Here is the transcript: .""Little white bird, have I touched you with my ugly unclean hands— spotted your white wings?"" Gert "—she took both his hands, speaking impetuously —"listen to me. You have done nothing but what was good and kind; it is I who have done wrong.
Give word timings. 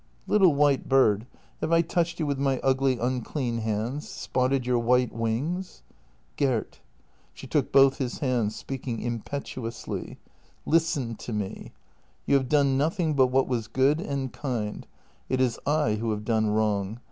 .""Little 0.27 0.55
white 0.55 0.89
bird, 0.89 1.27
have 1.59 1.71
I 1.71 1.83
touched 1.83 2.19
you 2.19 2.25
with 2.25 2.39
my 2.39 2.57
ugly 2.61 2.97
unclean 2.97 3.59
hands— 3.59 4.09
spotted 4.09 4.65
your 4.65 4.79
white 4.79 5.13
wings?"" 5.13 5.83
Gert 6.37 6.79
"—she 7.35 7.45
took 7.45 7.71
both 7.71 7.97
his 7.99 8.17
hands, 8.17 8.55
speaking 8.55 8.99
impetuously 8.99 10.17
—"listen 10.75 11.13
to 11.17 11.33
me. 11.33 11.71
You 12.25 12.33
have 12.33 12.49
done 12.49 12.79
nothing 12.79 13.13
but 13.13 13.27
what 13.27 13.47
was 13.47 13.67
good 13.67 14.01
and 14.01 14.33
kind; 14.33 14.87
it 15.29 15.39
is 15.39 15.59
I 15.67 15.97
who 15.99 16.09
have 16.09 16.25
done 16.25 16.47
wrong. 16.47 16.97